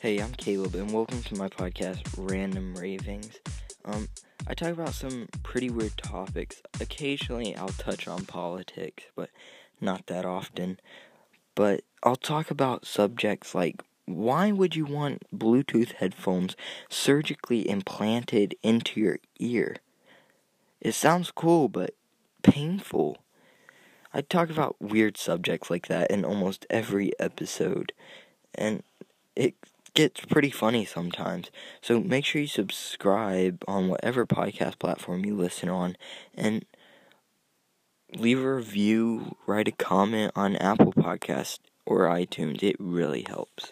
Hey, 0.00 0.18
I'm 0.18 0.30
Caleb, 0.34 0.76
and 0.76 0.92
welcome 0.92 1.24
to 1.24 1.34
my 1.34 1.48
podcast, 1.48 2.02
Random 2.16 2.72
Ravings. 2.76 3.40
Um, 3.84 4.08
I 4.46 4.54
talk 4.54 4.68
about 4.68 4.94
some 4.94 5.28
pretty 5.42 5.70
weird 5.70 5.96
topics. 5.96 6.62
Occasionally, 6.80 7.56
I'll 7.56 7.66
touch 7.70 8.06
on 8.06 8.24
politics, 8.24 9.02
but 9.16 9.30
not 9.80 10.06
that 10.06 10.24
often. 10.24 10.78
But 11.56 11.82
I'll 12.04 12.14
talk 12.14 12.52
about 12.52 12.86
subjects 12.86 13.56
like 13.56 13.82
why 14.04 14.52
would 14.52 14.76
you 14.76 14.84
want 14.84 15.24
Bluetooth 15.36 15.94
headphones 15.94 16.54
surgically 16.88 17.68
implanted 17.68 18.54
into 18.62 19.00
your 19.00 19.18
ear? 19.40 19.78
It 20.80 20.92
sounds 20.92 21.32
cool, 21.32 21.68
but 21.68 21.96
painful. 22.44 23.18
I 24.14 24.20
talk 24.20 24.48
about 24.48 24.76
weird 24.80 25.16
subjects 25.16 25.70
like 25.70 25.88
that 25.88 26.12
in 26.12 26.24
almost 26.24 26.66
every 26.70 27.10
episode, 27.18 27.92
and 28.54 28.84
it 29.34 29.54
gets 29.98 30.20
pretty 30.26 30.50
funny 30.50 30.84
sometimes. 30.84 31.50
So 31.82 31.98
make 31.98 32.24
sure 32.24 32.40
you 32.40 32.46
subscribe 32.46 33.64
on 33.66 33.88
whatever 33.88 34.24
podcast 34.26 34.78
platform 34.78 35.24
you 35.24 35.36
listen 35.36 35.68
on, 35.68 35.96
and 36.36 36.64
leave 38.14 38.38
a 38.38 38.54
review, 38.54 39.34
write 39.48 39.66
a 39.66 39.72
comment 39.72 40.30
on 40.36 40.54
Apple 40.54 40.92
Podcast 40.92 41.58
or 41.84 42.02
iTunes. 42.02 42.62
It 42.62 42.76
really 42.78 43.24
helps. 43.26 43.66